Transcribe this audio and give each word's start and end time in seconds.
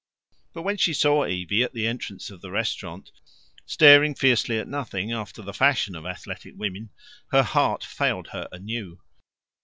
But 0.55 0.63
when 0.63 0.77
she 0.77 0.95
saw 0.95 1.27
Evie 1.27 1.61
at 1.61 1.73
the 1.73 1.85
entrance 1.85 2.31
of 2.31 2.41
the 2.41 2.49
restaurant, 2.49 3.11
staring 3.67 4.15
fiercely 4.15 4.57
at 4.57 4.67
nothing 4.67 5.11
after 5.11 5.43
the 5.43 5.53
fashion 5.53 5.95
of 5.95 6.07
athletic 6.07 6.55
women, 6.57 6.89
her 7.31 7.43
heart 7.43 7.83
failed 7.83 8.29
her 8.29 8.49
anew. 8.51 8.99